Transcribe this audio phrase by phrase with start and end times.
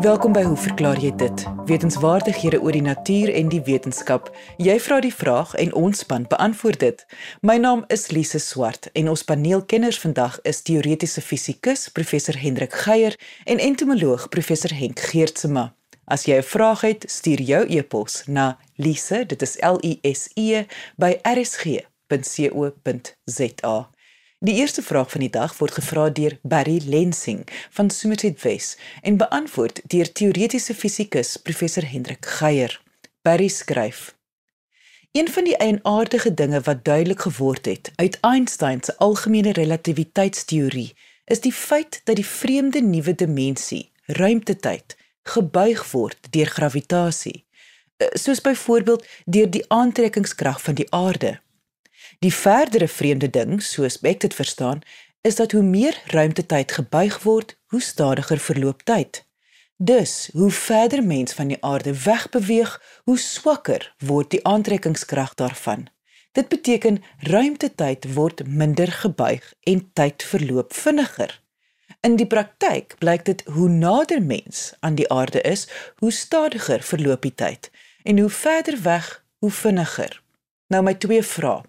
[0.00, 1.44] Welkom by Hoe verklaar jy dit?
[1.64, 4.28] Wetenskapwaardighede oor die natuur en die wetenskap.
[4.60, 7.06] Jy vra die vraag en ons span beantwoord dit.
[7.40, 13.16] My naam is Lise Swart en ons paneelkenners vandag is teoretiese fisikus professor Hendrik Geier
[13.48, 15.72] en entomoloog professor Henk Geertsma.
[16.04, 20.28] As jy 'n vraag het, stuur jou e-pos na lise, dit is L I S
[20.34, 20.64] E
[20.96, 21.96] by rsg.co.za.
[24.38, 29.16] Die eerste vraag van die dag word gevra deur Barry Lensing van Somerset West en
[29.16, 32.82] beantwoord deur teoretiese fisikus professor Hendrik Geier.
[33.22, 34.14] Barry skryf:
[35.12, 40.92] Een van die eienaardige dinge wat duidelik geword het uit Einstein se algemene relativiteitsteorie
[41.24, 47.46] is die feit dat die vreemde nuwe dimensie, ruimtetyd, gebuig word deur gravitasie,
[47.96, 51.40] eh, soos byvoorbeeld deur die aantrekkingskrag van die aarde.
[52.18, 54.80] Die verdere vreemde ding, soos ek dit verstaan,
[55.20, 59.24] is dat hoe meer ruimtetyd gebuig word, hoe stadiger verloop tyd.
[59.76, 65.88] Dus, hoe verder mens van die aarde wegbeweeg, hoe swakker word die aantrekkingskrag daarvan.
[66.32, 71.40] Dit beteken ruimtetyd word minder gebuig en tyd verloop vinniger.
[72.00, 77.22] In die praktyk blyk dit hoe nader mens aan die aarde is, hoe stadiger verloop
[77.22, 77.70] die tyd
[78.02, 80.22] en hoe verder weg, hoe vinniger.
[80.68, 81.64] Nou my twee vrae.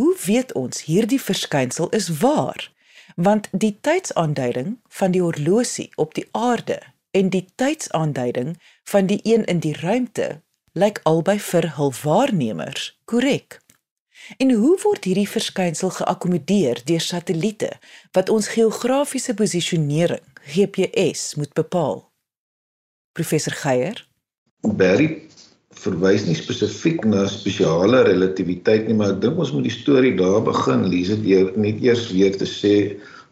[0.00, 2.72] Hoe weet ons hierdie verskynsel is waar?
[3.16, 6.78] Want die tydsaanduiding van die horlosie op die aarde
[7.10, 10.40] en die tydsaanduiding van die een in die ruimte
[10.72, 13.58] lyk albei vir hul waarnemers korrek.
[14.36, 17.70] En hoe word hierdie verskynsel geakkommodeer deur satelliete
[18.16, 20.24] wat ons geografiese posisionering
[20.56, 22.06] GPS moet bepaal?
[23.12, 24.06] Professor Geier
[24.64, 25.28] Barry
[25.78, 30.42] verwys nie spesifiek na spesiale relativiteit nie, maar ek dink ons moet die storie daar
[30.42, 32.74] begin lees deur net eers weer te sê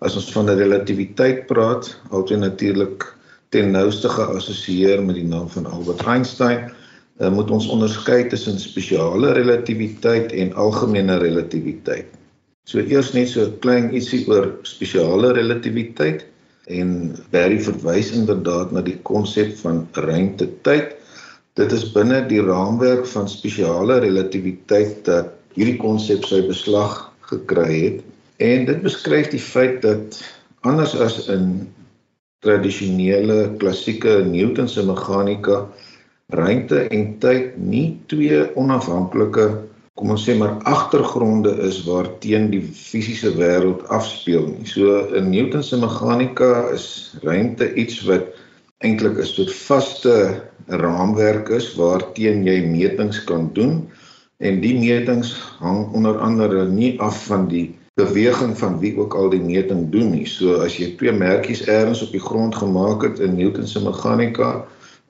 [0.07, 3.05] as ons van 'n relativiteit praat, altyd natuurlik
[3.51, 6.71] ten nouste geassosieer met die naam van Albert Einstein,
[7.19, 12.07] moet ons onderskei tussen spesiale relativiteit en algemene relativiteit.
[12.69, 16.27] So eers net so 'n klein ietsie oor spesiale relativiteit
[16.69, 20.95] en Barry verwys inderdaad na die konsep van ruimte-tyd
[21.59, 27.01] Dit is binne die raamwerk van spesiale relativiteit dat hierdie konsep sy beslag
[27.33, 28.05] gekry het
[28.47, 30.21] en dit beskryf die feit dat
[30.69, 31.67] anders as in
[32.47, 35.65] tradisionele klassieke Newtonse meganika
[36.31, 39.49] ruimte en tyd nie twee onafhanklike
[39.99, 44.67] kom ons sê maar agtergronde is waarteen die fisiese wêreld afspeel nie.
[44.71, 48.31] So in Newtonse meganika is ruimte iets wat
[48.87, 50.15] eintlik 'n soort vaste
[50.69, 53.83] raamwerk is waarteen jy metings kan doen
[54.39, 57.67] en die metings hang onder andere nie af van die
[57.99, 60.27] beweging van wie ook al die meting doen nie.
[60.27, 64.51] So as jy twee merkies ergens op die grond gemaak het in Newton se meganika,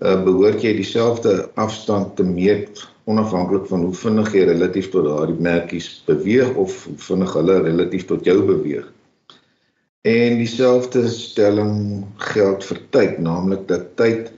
[0.01, 5.37] uh, behoort jy dieselfde afstand te meet onafhanklik van hoe vinnig jy relatief tot daardie
[5.41, 8.89] merkies beweeg of hoe vinnig hulle relatief tot jou beweeg.
[10.09, 14.31] En dieselfde stelling geld vir tyd, naamlik dat tyd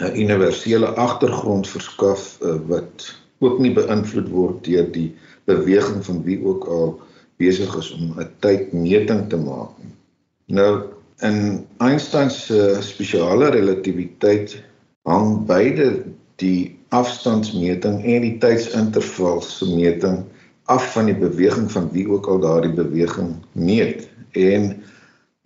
[0.00, 5.10] 'n universele agtergrond verskaf uh, wat ook nie beïnvloed word deur die
[5.50, 7.00] beweging van wie ook al
[7.42, 9.74] besig is om 'n tydmeting te maak.
[10.46, 10.82] Nou
[11.20, 14.62] in Einstein se spesiale relativiteit
[15.02, 16.04] hang beide
[16.36, 20.24] die afstandsmeting en die tydsinterval se meting
[20.64, 24.82] af van die beweging van wie ook al daardie beweging meet en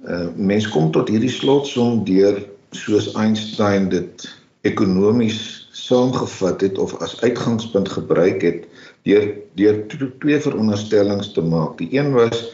[0.05, 2.37] Uh, mens kom tot hierdie slotsom deur
[2.77, 4.27] soos Einstein dit
[4.67, 8.67] ekonomies saamgevat het of as uitgangspunt gebruik het
[9.07, 9.83] deur deur
[10.21, 11.79] twee veronderstellings te maak.
[11.79, 12.45] Die een was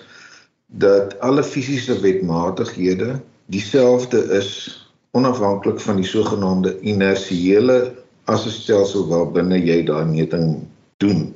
[0.66, 4.50] dat alle fisiese wetmatighede dieselfde is
[5.10, 7.78] onafhanklik van die sogenaamde inersiële
[8.24, 10.62] assestelsel waarbinne jy daai meting
[11.02, 11.32] doen.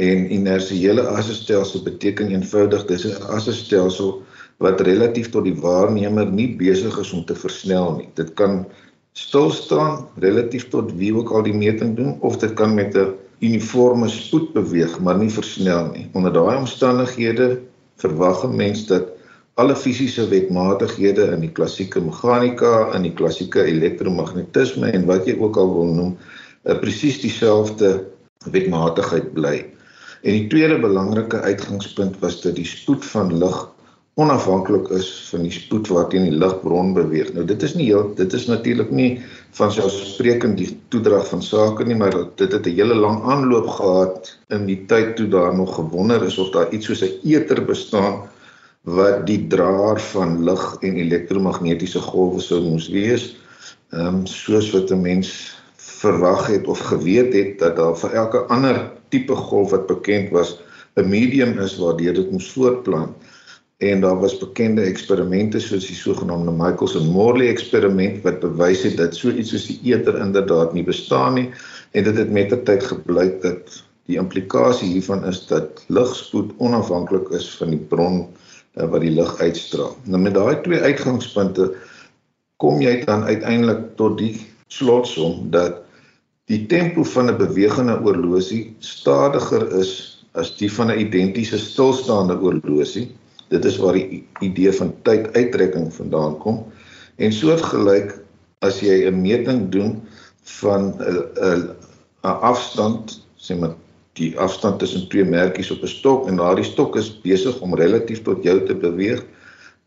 [0.00, 4.22] En inersiële assestelsel beteken eenvoudig dis 'n assestelsel
[4.60, 8.08] wat relatief tot die waarnemer nie besig is om te versnel nie.
[8.18, 8.66] Dit kan
[9.16, 13.16] stil staan relatief tot wie ook al die meting doen of dit kan met 'n
[13.40, 16.10] uniforme spoed beweeg, maar nie versnel nie.
[16.12, 17.60] Onder daai omstandighede
[17.96, 19.08] verwag 'n mens dat
[19.54, 25.56] alle fisiese wetmatighede in die klassieke meganika, in die klassieke elektromagnetisme en wat jy ook
[25.56, 26.16] al wil noem,
[26.64, 28.04] uh, presies dieselfde
[28.50, 29.66] wetmatigheid bly.
[30.22, 33.68] En die tweede belangrike uitgangspunt was dat die spoed van lig
[34.20, 37.32] onafhanklik is van die spoed waarteen die ligbron beweeg.
[37.34, 39.10] Nou dit is nie heel dit is natuurlik nie
[39.58, 44.32] van selfsprekend die toedrag van sake nie, maar dit het 'n hele lang aanloop gehad
[44.56, 48.28] in die tyd toe daar nog gewonder is of daar iets soos 'n eter bestaan
[48.84, 53.36] wat die draer van lig en elektromagnetiese golwe sou moes wees.
[53.90, 58.38] ehm um, soos wat 'n mens verwag het of geweet het dat daar vir elke
[58.38, 60.58] ander tipe golf wat bekend was
[60.96, 63.12] 'n medium is waardeur dit moes voortplant
[63.80, 69.32] en daar was bekende eksperimente soos die sogenaamde Michelson-Morley eksperiment wat bewys het dat so
[69.32, 71.46] iets soos die eter inderdaad nie bestaan nie
[71.96, 73.80] en dit het met tyd gebleik dat
[74.10, 79.30] die implikasie hiervan is dat ligspoed onafhanklik is van die bron uh, wat die lig
[79.40, 79.94] uitstraal.
[80.04, 81.70] Nou met daai twee uitgangspunte
[82.60, 84.34] kom jy dan uiteindelik tot die
[84.68, 85.80] slotsom dat
[86.50, 89.92] die tempo van 'n bewegende oorlosie stadiger is
[90.34, 93.08] as die van 'n identiese stilstaande oorlosie.
[93.50, 96.64] Dit is waar die idee van tyduittrekking vandaan kom.
[97.18, 98.14] En soortgelyk
[98.66, 100.00] as jy 'n meting doen
[100.60, 101.74] van 'n
[102.22, 103.74] 'n afstand, sê maar
[104.18, 108.22] die afstand tussen twee merkies op 'n stok en daardie stok is besig om relatief
[108.22, 109.24] tot jou te beweeg,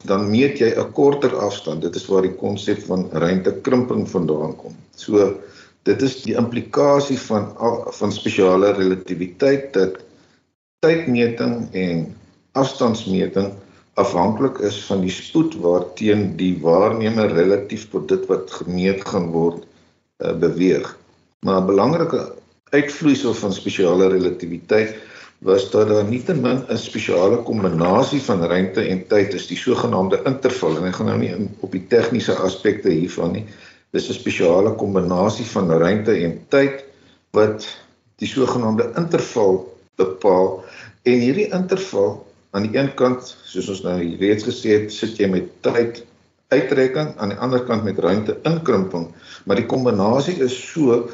[0.05, 1.81] dan meet jy 'n korter afstand.
[1.81, 4.75] Dit is waar die konsep van ruimtekrimping vandaan kom.
[4.95, 5.39] So
[5.83, 7.53] dit is die implikasie van
[7.99, 9.99] van spesiale relativiteit dat
[10.79, 12.15] tydmeting en
[12.53, 13.53] afstandsmeting
[13.93, 19.61] afhanklik is van die spoed waarteen die waarnemer relatief tot dit wat gemeet gaan word
[19.63, 20.87] uh, beweeg.
[21.45, 22.21] Maar 'n belangrike
[22.73, 24.95] uitvloeisel van spesiale relativiteit
[25.43, 30.77] was dat daar nietemin 'n spesiale kombinasie van ruimte en tyd is, die sogenaamde interval.
[30.77, 33.45] En ek gaan nou nie in op die tegniese aspekte hiervan nie.
[33.91, 36.83] Dis 'n spesiale kombinasie van ruimte en tyd
[37.31, 37.67] wat
[38.15, 40.63] die sogenaamde interval bepaal.
[41.03, 45.29] En hierdie interval aan die een kant, soos ons nou reeds gesê het, sit jy
[45.31, 46.03] met tyd
[46.53, 49.07] uittrekking, aan die ander kant met ruimte inkrimping,
[49.49, 51.07] maar die kombinasie is so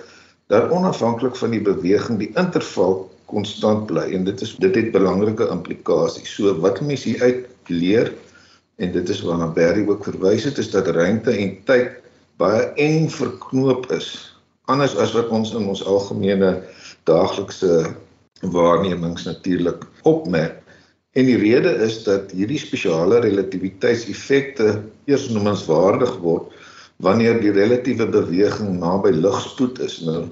[0.52, 5.48] dat onafhanklik van die beweging die interval konstant bly en dit is dit het belangrike
[5.54, 6.32] implikasies.
[6.34, 8.12] So wat mense hier uit leer
[8.82, 12.00] en dit is waarna Barry ook verwys het is dat ruimte en tyd
[12.42, 14.10] baie eng verknoop is
[14.70, 16.60] anders as wat ons in ons algemene
[17.10, 17.90] daaglikse
[18.54, 20.62] waarnemings natuurlik opmerk.
[21.20, 24.68] En die rede is dat hierdie spesiale relativiteitseffekte
[25.10, 26.54] eers noemenswaardig word
[27.04, 29.98] wanneer die relatiewe beweging naby ligspoed is.
[30.08, 30.30] Nou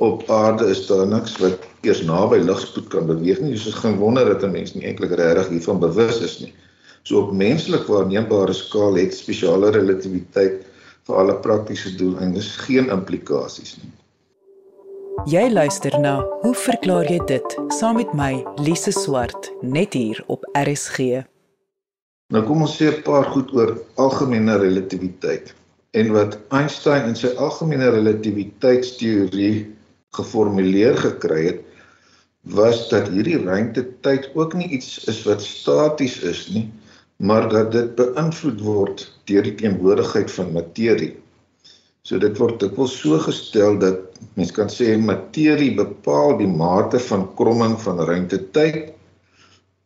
[0.00, 3.56] op aarde is daar niks wat eers naby ligspoed kan beweeg nie.
[3.58, 6.54] Is geen wonder dat 'n mens nie eintlik regtig hiervan bewus is nie.
[7.02, 10.62] So op menslik waarneembare skaal het spesiale relativiteit
[11.06, 13.92] vir alle praktiese doeleindes geen implikasies nie.
[15.28, 17.54] Jy luister na Hoe verklaar jy dit?
[17.76, 21.20] Saam met my Lise Swart net hier op RSG.
[22.32, 25.52] Nou kom ons sê 'n paar goed oor algemene relativiteit
[25.92, 29.68] en wat Einstein in sy algemene relativiteitsteorie
[30.16, 31.60] geformuleer gekry het
[32.40, 36.70] was dat hierdie ruimtetyd ook nie iets is wat staties is nie,
[37.18, 41.16] maar dat dit beïnvloed word deur die teenwoordigheid van materie.
[42.02, 47.26] So dit word dikwels so gestel dat mens kan sê materie bepaal die mate van
[47.36, 48.78] kromming van ruimtetyd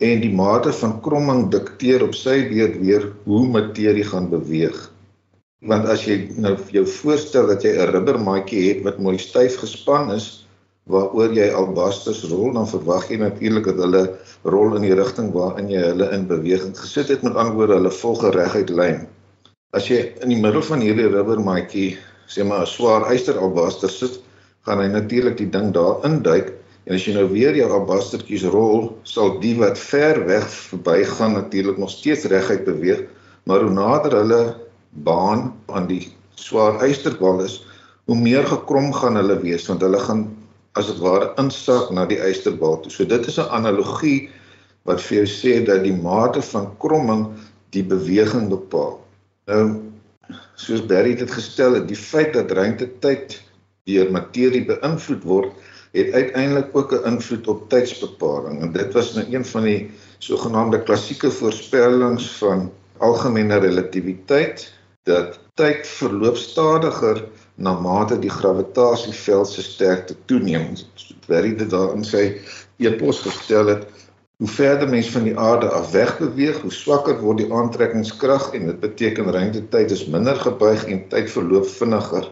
[0.08, 4.76] en die mate van kromming dikteer op sy beurt weer hoe materie gaan beweeg.
[5.66, 9.58] Want as jy nou vir jou voorstel dat jy 'n rubbermaatjie het wat mooi styf
[9.64, 10.46] gespan is
[10.86, 14.04] waaroor jy albasters rol dan verwag jy natuurlik dat hulle
[14.44, 17.22] rol in die rigting waarin jy hulle in beweging gesit het.
[17.22, 19.06] Met ander woorde hulle volg 'n reguit lyn
[19.74, 21.96] as jy in die middel van hierdie rubbermaatjie
[22.30, 24.20] sê maar 'n swaar yster albaster sit
[24.66, 26.52] gaan hy natuurlik die ding daar induik
[26.86, 31.78] en as jy nou weer jou albastertjies rol sal die wat ver weg verbygaan natuurlik
[31.78, 33.04] nog steeds reguit beweeg
[33.44, 34.42] maar hoe nader hulle
[34.94, 36.02] baan aan die
[36.38, 37.60] swaar ysterbal is,
[38.08, 40.26] hoe meer gekrom gaan hulle wees want hulle gaan
[40.78, 42.92] as dit ware insak na die ysterbal toe.
[42.92, 44.28] So dit is 'n analogie
[44.84, 47.26] wat vir jou sê dat die mate van kromming
[47.70, 49.00] die beweging bepaal.
[49.50, 49.64] Nou
[50.56, 53.36] soos Barry dit gestel het, die feit dat ruimtetyd
[53.84, 55.52] deur materie beïnvloed word,
[55.94, 60.82] het uiteindelik ook 'n invloed op tydsbepaling en dit was nou een van die sogenaamde
[60.82, 64.72] klassieke voorspellings van algemene relativiteit
[65.02, 67.24] dat tyd verloop stadiger
[67.54, 70.72] na mate die gravitasieveld se sterkte toeneem.
[71.26, 72.40] Wat dit daar in sy
[72.76, 73.86] epos gestel het,
[74.36, 78.66] hoe verder mens van die aarde af weg beweeg, hoe swakker word die aantrekkingskrag en
[78.66, 82.26] dit beteken ruimtetyd is minder gebuig en tyd verloop vinniger.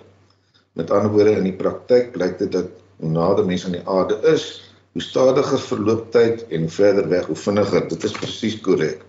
[0.73, 4.19] Met ander woorde in die praktyk blyk dit dat hoe nader mens aan die aarde
[4.33, 4.47] is,
[4.93, 7.87] hoe stadiger verloop tyd en hoe verder weg hoe vinniger.
[7.89, 9.05] Dit is presies korrek.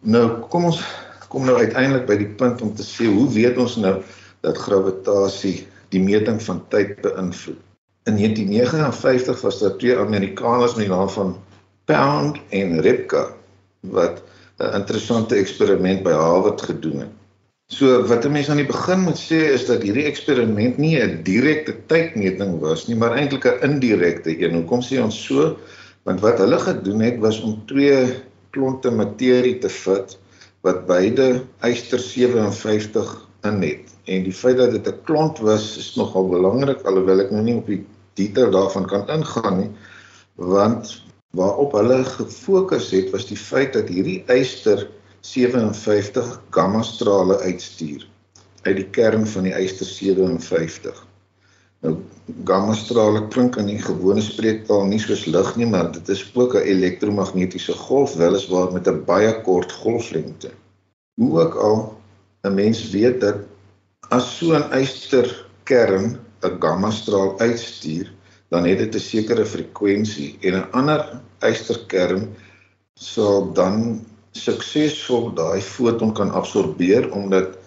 [0.00, 0.80] Nou, kom ons
[1.30, 4.00] kom nou uiteindelik by die punt om te sê hoe weet ons nou
[4.42, 5.60] dat gravitasie
[5.94, 7.60] die meting van tyd beïnvloed?
[8.08, 11.36] In 1959 was daar twee Amerikaners met die naam van
[11.90, 13.24] Pound en Ripka
[13.80, 14.22] wat
[14.60, 17.14] 'n interessante eksperiment by Harvard gedoen het.
[17.70, 21.22] So wat 'n mens aan die begin moet sê is dat hierdie eksperiment nie 'n
[21.22, 24.54] direkte tydmeting was nie, maar eintlik 'n indirekte een.
[24.54, 25.56] Hoekom sê ons so?
[26.02, 30.18] Want wat hulle gedoen het was om twee klonte materie te vat
[30.60, 33.86] wat beide yster 57 in het.
[34.04, 37.54] En die feit dat dit 'n klont was is nogal belangrik alhoewel ek nou nie
[37.54, 39.70] op die detail daarvan kan ingaan nie,
[40.34, 41.02] want
[41.36, 44.88] waarop hulle gefokus het was die feit dat hierdie yster
[45.20, 48.06] 57 gamma strale uitstuur
[48.62, 51.06] uit die kern van die yster 57.
[51.80, 51.94] Nou
[52.44, 56.54] gamma strale klink in die gewone spreektaal nie soos lig nie, maar dit is ook
[56.54, 60.50] 'n elektromagnetiese golf weliswaar met 'n baie kort golflengte.
[61.14, 61.96] Hoe ook al
[62.44, 63.36] 'n mens weet dat
[64.10, 68.12] as so 'n yster kern 'n gamma straal uitstuur,
[68.50, 72.28] dan het dit 'n sekere frekwensie en 'n ander ysterkern
[72.94, 77.58] sal dan suksesvol daai foton kan absorbeer omdat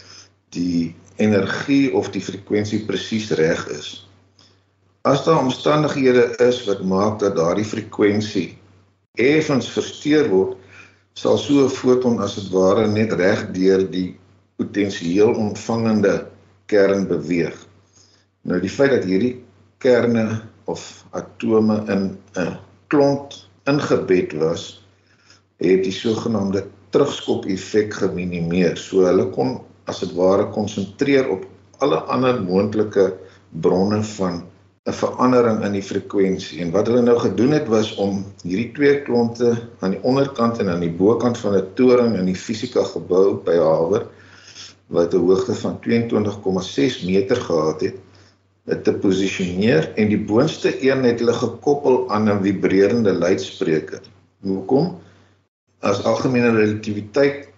[0.49, 4.07] die energie of die frekwensie presies reg is.
[5.01, 8.57] As daar omstandighede is wat maak dat daardie frekwensie
[9.19, 10.57] effens versteur word,
[11.13, 14.17] sal so 'n foton as dit ware net reg deur die
[14.55, 16.27] potensieel ontvangende
[16.65, 17.55] kern beweeg.
[18.41, 19.43] Nou die feit dat hierdie
[19.77, 24.83] kerne of atome in 'n klont ingebed was,
[25.57, 28.77] het die sogenaamde terugskop effek geminimeer.
[28.77, 31.45] So hulle kon as dit ware konsentreer op
[31.83, 33.13] alle ander moontlike
[33.61, 34.43] bronne van
[34.85, 36.59] 'n verandering in die frekwensie.
[36.61, 40.69] En wat hulle nou gedoen het was om hierdie twee klonte aan die onderkant en
[40.69, 44.07] aan die bokant van 'n toring in die fisika gebou by Haver
[44.87, 47.95] wat 'n hoogte van 22,6 meter gehad het,
[48.63, 54.01] te posisioneer en die boonste een het hulle gekoppel aan 'n vibrerende luidspreker.
[54.41, 55.01] Hoekom?
[55.83, 57.49] as algemene relativiteit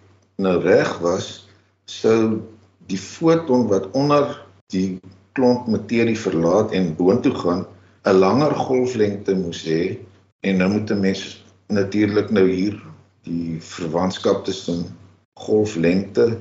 [0.41, 1.45] nou reg was,
[1.85, 2.41] sou
[2.89, 4.33] die foton wat onder
[4.73, 4.97] die
[5.37, 7.65] klont materie verlaat en boontoe gaan
[8.05, 9.97] 'n langer golflengte moes hê
[10.41, 11.21] en nou moet 'n mens
[11.67, 12.81] natuurlik nou hier
[13.29, 14.85] die verwantskap tussen
[15.37, 16.37] golflengte,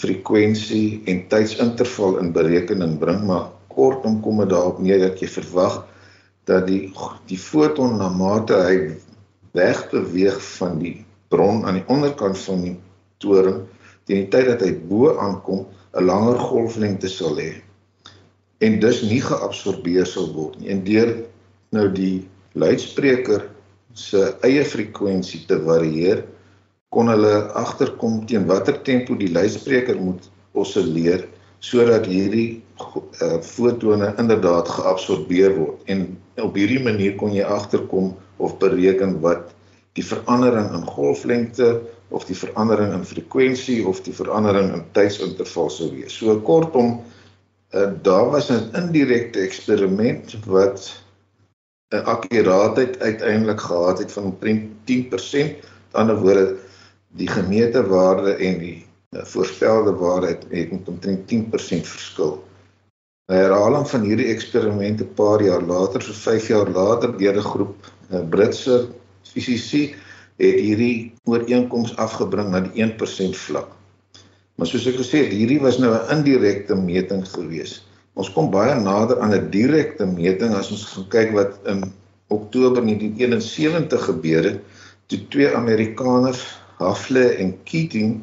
[0.00, 5.80] frekwensie en tydsinterval in berekening bring, maar kortom kom dit daarop neer dat jy verwag
[6.50, 6.90] dat die
[7.30, 8.76] die foton na mate hy
[9.56, 10.96] wegbeweeg van die
[11.32, 12.76] bron aan die onderkant van die
[13.22, 13.64] toring
[14.08, 17.52] teen die tyd dat hy bo aankom 'n langer golflengte sal hê
[18.64, 20.72] en dus nie geabsorbeer sal word nie.
[20.74, 21.14] En deur
[21.74, 22.26] nou die
[22.58, 23.46] luidspreker
[23.98, 26.24] se eie frekwensie te varieer
[26.94, 31.26] kon hulle agterkom teen watter tempo die luidspreker moet osilleer
[31.58, 36.04] sodat hierdie uh, fotone inderdaad geabsorbeer word en
[36.38, 39.54] op hierdie manier kon jy agterkom of bereken wat
[39.98, 41.80] die verandering in golflengte
[42.14, 46.14] of die verandering in frekwensie of die verandering in tydsinterval sou wees.
[46.14, 47.00] So kortom,
[47.74, 51.02] uh, daar was 'n indirekte eksperiment wat
[51.90, 55.56] 'n akkuraatheid uiteindelik gehad het van omtrent 10%.
[55.92, 56.56] Aan die ander woorde,
[57.16, 62.44] die gemeete waarde en die voorspelde waarheid het met omtrent 10% verskil.
[63.28, 67.50] 'n Herhaling van hierdie eksperiment 'n paar jaar later, so 5 jaar later, deur 'n
[67.52, 68.88] groep uh, Britse
[69.22, 69.94] fisici
[70.36, 73.68] het hierdie ooreenkoms afgebring na die 1% vlak.
[74.54, 77.84] Maar soos ek gesê het, hierdie was nou 'n indirekte meting gewees.
[78.14, 81.92] Ons kom baie nader aan 'n direkte meting as ons gaan kyk wat in
[82.28, 84.60] Oktober 1971 gebeur het
[85.06, 88.20] toe twee Amerikaners, Hafle en Keating,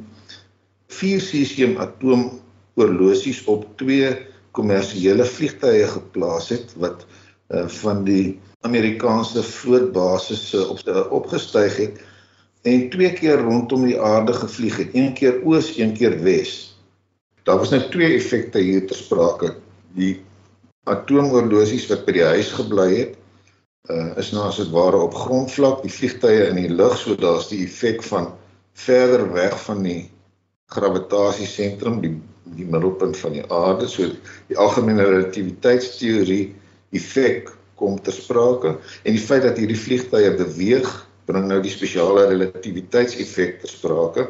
[0.94, 2.30] vier cesium atoom
[2.76, 4.12] oorlosies op twee
[4.56, 10.82] kommersiële vliegtye geplaas het wat uh, van die Amerikaanse vlootbasisse op
[11.14, 12.00] opgestyg het
[12.66, 16.74] en twee keer rondom die aarde gevlieg het, een keer oos, een keer wes.
[17.46, 19.52] Daar was nou twee effekte hier te sprake.
[19.94, 20.24] Die
[20.90, 23.14] atoomoorlosies wat by die huis gebly het,
[23.94, 27.52] uh, is nou as dit ware op grondvlak, die vliegtye in die lug, so daar's
[27.54, 28.32] die effek van
[28.74, 30.02] verder weg van die
[30.74, 32.16] gravitasiesentrum, die
[32.56, 34.06] die middelpunt van die aarde, so
[34.48, 36.54] die algemene relativiteitsteorie
[36.96, 38.76] effek kom ter sprake.
[39.04, 40.88] En die feit dat hierdie vliegtye beweeg
[41.26, 44.28] bring nou die spesiale relativiteitseffek ter sprake.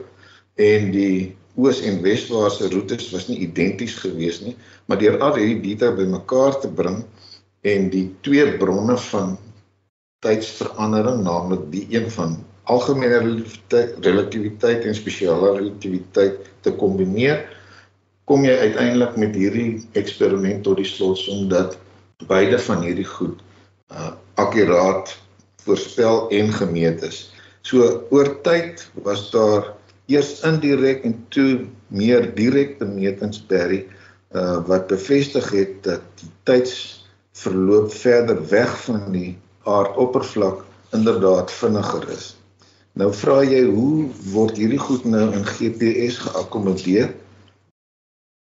[0.55, 5.75] En die oos en weswaartse roetes was nie identies gewees nie maar deur al hierdie
[5.75, 7.01] data bymekaar te bring
[7.65, 9.37] en die twee bronne van
[10.25, 12.35] tydsverandering naamlik die een van
[12.71, 17.43] algemene relativiteit, relativiteit en spesiale relativiteit te kombineer
[18.25, 19.69] kom jy uiteindelik met hierdie
[19.99, 21.77] eksperiment tot die slotsom dat
[22.29, 23.41] beide van hierdie goed
[23.93, 25.13] uh akkuraat
[25.63, 27.19] voorspel en gemeet is.
[27.63, 29.69] So oor tyd was daar
[30.11, 33.85] eers indirek en toe meer direkte metings Berry
[34.35, 42.33] uh wat bevestig het dat die tydsverloop verder weg van die aardoppervlak inderdaad vinniger is.
[42.95, 47.09] Nou vra jy hoe word hierdie goed nou in GPS geakkommodeer?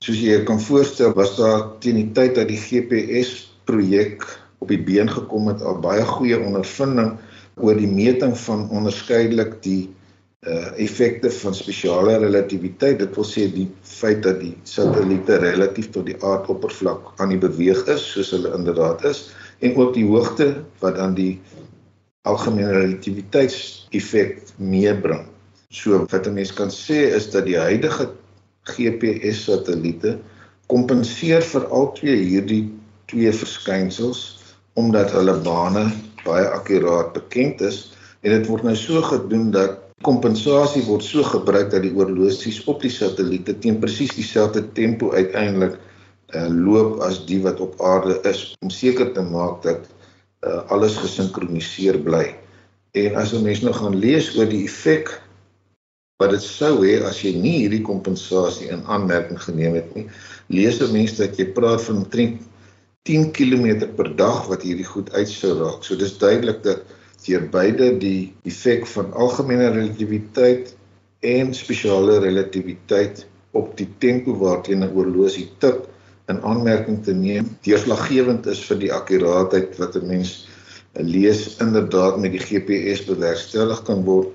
[0.05, 3.33] Soos jy kan voorstel, was daar teen die tyd dat die GPS
[3.67, 4.23] projek
[4.63, 7.17] op die been gekom het al baie goeie ondervinding
[7.59, 9.83] oor die meting van onderskeidelik die
[10.47, 16.07] uh effekte van spesiale relativiteit dit wil sê die feit dat die satelliete relatief tot
[16.07, 19.25] die aardoppervlak aan die beweeg is soos hulle inderdaad is
[19.65, 20.53] en ook die hoogte
[20.85, 21.33] wat dan die
[22.27, 25.27] algemene relativiteitseffek meebring.
[25.71, 28.11] So wat 'n mens kan sê is dat die huidige
[28.67, 30.19] GPS satelliete
[30.67, 32.65] kompenseer vir al twee hierdie
[33.11, 34.23] twee verskynsels
[34.75, 35.87] omdat hulle bane
[36.25, 37.93] baie akkuraat bekend is
[38.23, 42.83] en dit word nou so gedoen dat kompensasie word so gebruik dat die oorlosies op
[42.83, 45.79] die satelliete teen presies dieselfde tempo uiteindelik
[46.35, 49.87] uh, loop as die wat op aarde is om seker te maak dat
[50.45, 52.35] uh, alles gesinkroniseer bly.
[52.97, 55.21] En as 'n mens nou gaan lees oor die effek
[56.21, 60.07] wat dit sou hê as jy nie hierdie kompensasie in aanmerking geneem het nie,
[60.49, 62.41] lees 'n mens dat jy praat van omtrent
[63.05, 65.85] 10 km per dag wat hierdie goed uit sou raak.
[65.85, 66.83] So dis duidelik dat
[67.27, 70.75] deur beide die effek van algemene relativiteit
[71.21, 75.87] en spesiale relativiteit op die tempo waarteen 'n oorlosie tik
[76.33, 80.49] in aanmerking te neem deurslaggewend is vir die akkuraatheid wat 'n mens
[80.93, 84.29] lees inderdaad met die GPS bewerkstellig kan word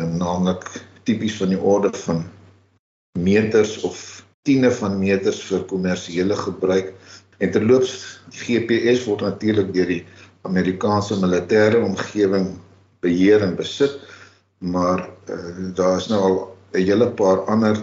[0.00, 0.64] naamlik
[1.04, 2.24] tipies van die orde van
[3.18, 6.92] meters of tiene van meters vir kommersiële gebruik.
[7.38, 10.04] En terloops GPS word natuurlik deur die
[10.48, 12.56] Amerikaanse militêre omgewing
[13.02, 13.98] beheer en besit,
[14.58, 16.36] maar uh, daar is nou al
[16.72, 17.78] 'n hele paar ander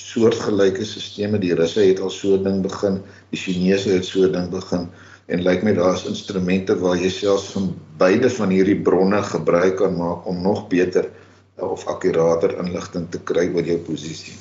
[0.00, 1.40] soortgelyke stelsels.
[1.40, 4.88] Die Russe het al so 'n ding begin, die Chinese het so 'n ding begin
[5.30, 7.70] en lyk my daar's instrumente waar jy selfs van
[8.00, 11.06] beide van hierdie bronne gebruik kan maak om nog beter
[11.54, 14.34] of akkurater inligting te kry oor jou posisie.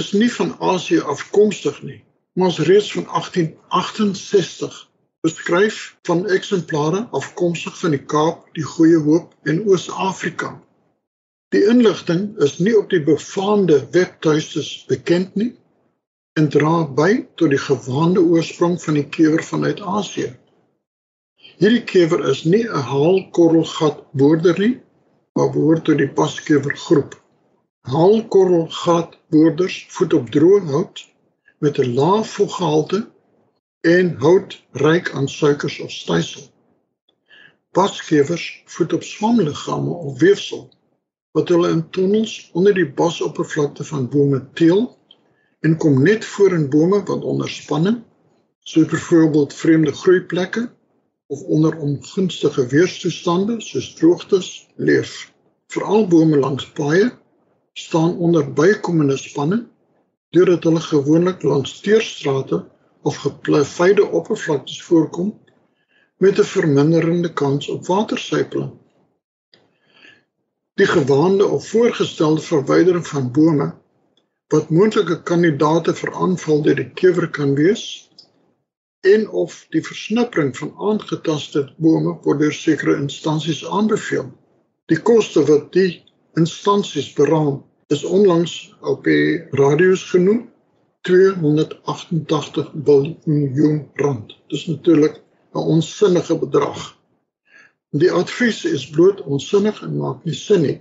[0.00, 1.98] is nie van Asië afkomstig nie,
[2.40, 4.78] maar is reeds van 1868
[5.26, 10.54] beskryf van eksemplare afkomstig van die Kaap, die Goeie Hoop en Oos-Afrika.
[11.52, 15.52] Die inligting is nie op die befaamde webtuistes bekend nie
[16.40, 20.32] en dra by tot die gewaande oorsprong van die kewer vanuit Asië.
[21.60, 24.76] Hierdie kewer is nie 'n haalkorrelgat boorder nie,
[25.36, 27.18] maar behoort tot die paskewer groep.
[27.88, 31.00] Haalkorrelgat boorders voed op droë hout
[31.64, 32.98] met 'n lae voeggehalte
[33.80, 36.42] en hout ryk aan suikers of stysel.
[37.72, 40.68] Basgewers voed op swamliggame of weefsel
[41.32, 44.82] wat hulle in tonnels onder die basoppervlakte van bome teel
[45.60, 48.02] en kom net voor in bome wat onder spanning,
[48.60, 50.66] soos byvoorbeeld vreemde groeiplekke
[51.26, 55.32] of onder ongunstige weerstoestande soos droogtes leef.
[55.66, 57.08] Veral bome langs paaie
[57.78, 59.66] staan onder bykomende spanning
[60.34, 62.64] deurdat hulle gewoonlik langs teerstrate
[63.02, 65.30] of gepleifde oppervlaktes voorkom
[66.18, 68.72] met 'n verminderende kans op watersypeling.
[70.74, 73.74] Die gewaande of voorgestelde verwydering van bome
[74.48, 78.10] wat moontlike kandidaate vir aanval deur die kewer kan wees
[79.00, 84.30] en of die versnippering van aangetaste bome word deur sekere instansies aanbeveel.
[84.86, 90.50] Die koste wat die instansies beraam is onlangs op die radio's genoem
[91.08, 94.36] 288 biljoen rand.
[94.52, 95.20] Dis natuurlik
[95.52, 96.98] 'n onsinnige bedrag.
[97.90, 100.80] Die advies is bloot onsinnig en maak nie sin nie.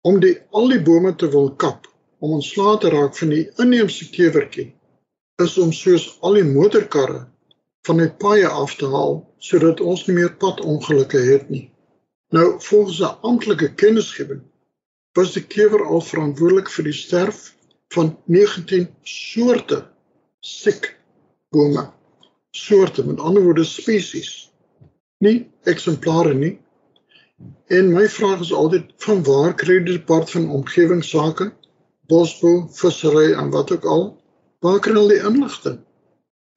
[0.00, 4.10] Om die al die bome te wil kap om ontslae te raak van die inheemse
[4.10, 4.74] kewertjie
[5.42, 7.24] is om soos al die motorkarre
[7.88, 11.70] van die paaie af te haal sodat ons nie meer padongelukke het nie.
[12.28, 14.44] Nou volgens 'n amptelike kennisgewing
[15.14, 17.52] was die kewer al verantwoordelik vir die sterf
[17.94, 19.84] van 19 soorte
[20.40, 20.90] siek
[21.54, 21.86] bome.
[22.54, 24.50] Soorte, met ander woorde spesies.
[25.18, 26.58] Nie eksemplare nie.
[27.66, 31.50] En my vraag is altyd van waar kry die departement van omgewingsake
[32.10, 34.04] bosbou, vissery en wat ook al,
[34.60, 35.78] waar kry hulle die inligting?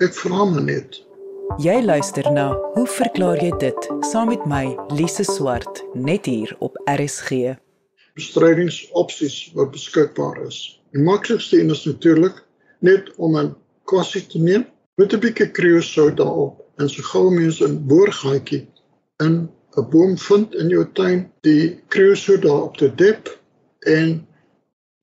[0.03, 0.99] Ek vra my net.
[1.63, 3.87] Jy luister na Hoe verklaar jy dit?
[4.11, 7.55] Saam met my, Lise Swart, net hier op RSG.
[8.17, 10.59] Bestrydingsopsies wat beskikbaar is.
[10.95, 12.43] Die maklikste een is natuurlik
[12.79, 14.65] net om 'n kwassie te neem
[14.97, 18.67] met 'n bietjie kreosout daarop en so gou mense 'n boorgaatjie
[19.25, 23.29] in 'n boom vind in jou tuin, die kreosout daarop te dip
[23.85, 24.27] en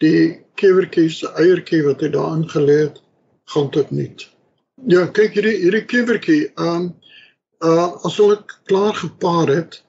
[0.03, 3.03] die kewertjie se eiertjie wat hy daarin gelê het,
[3.45, 4.29] gaan tot niet.
[4.87, 6.95] Ja, kyk hierdie hierdie kewertjie, ehm um,
[7.65, 9.83] uh as ek klaar gepaar het,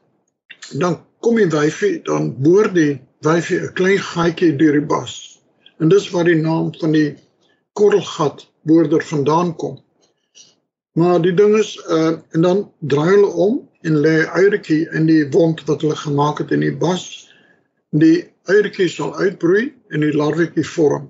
[0.72, 5.42] dan kom die wyfie, dan boor die wyfie 'n klein gaatjie deur die bas.
[5.80, 7.16] En dis waar die naam van die
[7.74, 9.80] korrelgat boorder vandaan kom.
[10.96, 15.26] Maar die ding is uh en dan draai hulle om en lê eiertjie in die
[15.32, 17.28] wond wat hulle gemaak het in die bas.
[17.92, 21.10] Die eiertjies sal uitbroei en die larwetjie vorm.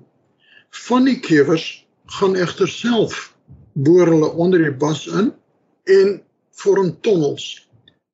[0.88, 1.86] Van die kewers
[2.18, 3.30] gaan egter self
[3.72, 5.32] boor hulle onder die bas in
[5.84, 7.46] en vorm tonnels.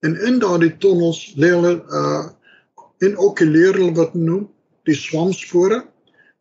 [0.02, 2.28] En in daardie tonnels lê hulle uh
[3.02, 4.46] en okuleer hulle wat noem
[4.88, 5.82] die swamspore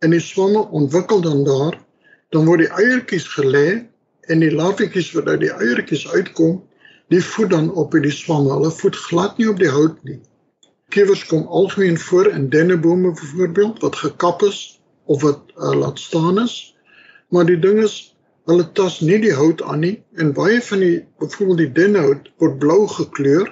[0.01, 1.77] en die swamme ontwikkel dan daar
[2.31, 3.81] dan word die eiertjies gelê
[4.31, 6.59] en die larwetjies wat uit die eiertjies uitkom,
[7.11, 8.53] die voed dan op by die swamme.
[8.53, 10.19] Hulle voed glad nie op die hout nie.
[10.91, 16.39] Kiewers kom algemeen voor in dennebome byvoorbeeld wat gekap is of wat uh, laat staan
[16.39, 16.75] is.
[17.29, 18.15] Maar die ding is
[18.49, 22.57] hulle tas nie die hout aan nie en baie van die byvoorbeeld die dennehout word
[22.63, 23.51] blou gekleur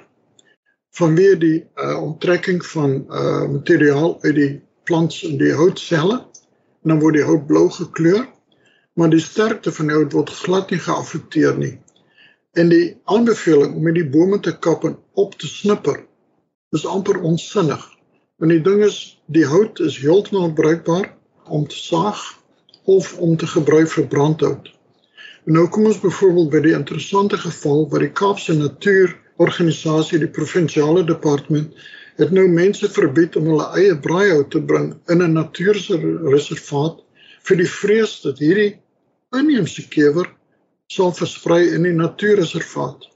[0.97, 4.51] vanweë die uh, onttrekking van uh, materiaal uit die
[4.89, 6.23] plant se die houtselle.
[6.83, 8.23] En dan word die hout blou gekleur,
[8.95, 11.75] maar die sterkte van die hout word glad nie geaffekteer nie.
[12.57, 16.01] En die aanbeveling om met die bome te kap en op te snipper
[16.75, 17.83] is amper onsinnig.
[18.39, 21.11] Want die ding is die hout is heeltemal bruikbaar
[21.45, 22.21] om te saag
[22.89, 24.71] of om te gebruik vir brandhout.
[25.45, 28.55] En nou kom ons byvoorbeeld by die interessante geval waar die Kaapse
[29.39, 31.69] Natuurorganisasie die provinsiale departement
[32.19, 36.99] het nou mense verbied om hulle eie braaihout te bring in 'n natuurreservaat
[37.47, 38.73] vir die vrees dat hierdie
[39.31, 40.27] inheemse kewer
[40.91, 43.07] sal versprei in die natuurreservaat.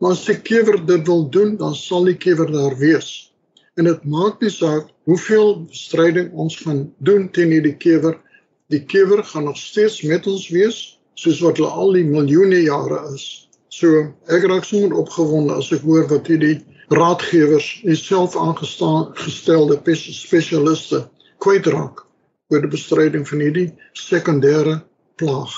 [0.00, 3.32] Maar as die kewer dit wil doen, dan sal die kewer daar wees.
[3.76, 8.18] En dit maak nie saak hoeveel stryding ons gaan doen teen hierdie kewer.
[8.66, 13.14] Die kewer gaan nog steeds met ons wees soos wat hulle al die miljoene jare
[13.14, 13.47] is.
[13.68, 21.04] So ek raak sommer opgewonde as ek hoor wat hierdie raadgewers en self aangestelde spesialiste
[21.44, 22.06] kwytraak
[22.48, 24.80] oor die bestryding van hierdie sekondêre
[25.20, 25.52] plaag.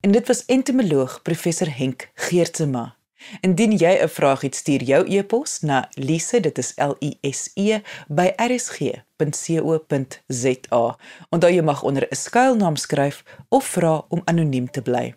[0.00, 2.96] En dit was entomoloog professor Henk Geertsma.
[3.40, 7.50] Indien jy 'n vraag het, stuur jou e-pos na lise, dit is L I S
[7.54, 8.96] E by rsg.co.za.
[11.30, 15.14] Onthou jy mag onder 'n skuilnaam skryf of vra om anoniem te bly.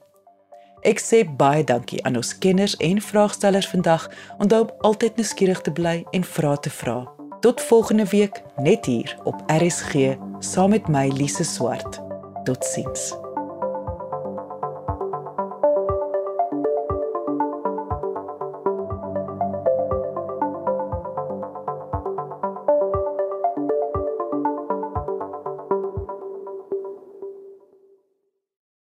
[0.81, 4.07] Ek sê baie dankie aan ons kenners en vraagstellers vandag.
[4.39, 7.03] Onthou om altyd nuuskierig te bly en vra te vra.
[7.43, 11.99] Tot volgende week net hier op RSG saam met my Lise Swart.
[12.43, 13.28] Totsiens.